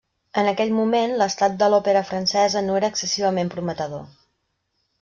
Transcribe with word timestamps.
En 0.43 0.47
aquell 0.51 0.71
moment, 0.77 1.13
l'estat 1.19 1.59
de 1.59 1.67
l'òpera 1.73 2.03
francesa 2.13 2.65
no 2.71 2.81
era 2.81 2.91
excessivament 2.95 3.55
prometedor. 3.55 4.05